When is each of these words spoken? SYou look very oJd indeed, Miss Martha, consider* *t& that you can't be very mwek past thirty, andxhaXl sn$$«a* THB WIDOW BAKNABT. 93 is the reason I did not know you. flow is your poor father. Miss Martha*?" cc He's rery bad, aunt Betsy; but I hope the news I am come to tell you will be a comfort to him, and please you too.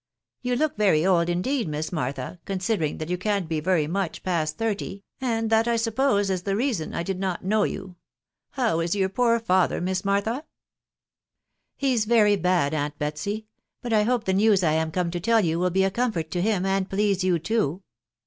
SYou 0.43 0.55
look 0.57 0.77
very 0.77 1.01
oJd 1.01 1.29
indeed, 1.29 1.67
Miss 1.67 1.91
Martha, 1.91 2.39
consider* 2.45 2.87
*t& 2.87 2.93
that 2.95 3.09
you 3.09 3.19
can't 3.19 3.47
be 3.47 3.59
very 3.59 3.87
mwek 3.87 4.23
past 4.23 4.57
thirty, 4.57 5.03
andxhaXl 5.21 5.21
sn$$«a* 5.21 5.29
THB 5.29 5.29
WIDOW 5.29 5.47
BAKNABT. 5.47 5.65
93 6.09 6.33
is 6.33 6.41
the 6.41 6.55
reason 6.55 6.93
I 6.95 7.03
did 7.03 7.19
not 7.19 7.45
know 7.45 7.63
you. 7.65 7.95
flow 8.49 8.79
is 8.79 8.95
your 8.95 9.09
poor 9.09 9.39
father. 9.39 9.79
Miss 9.79 10.03
Martha*?" 10.03 10.31
cc 10.31 10.43
He's 11.75 12.05
rery 12.07 12.41
bad, 12.41 12.73
aunt 12.73 12.97
Betsy; 12.97 13.45
but 13.83 13.93
I 13.93 14.01
hope 14.01 14.23
the 14.23 14.33
news 14.33 14.63
I 14.63 14.71
am 14.73 14.89
come 14.89 15.11
to 15.11 15.19
tell 15.19 15.41
you 15.45 15.59
will 15.59 15.69
be 15.69 15.83
a 15.83 15.91
comfort 15.91 16.31
to 16.31 16.41
him, 16.41 16.65
and 16.65 16.89
please 16.89 17.23
you 17.23 17.37
too. 17.37 17.83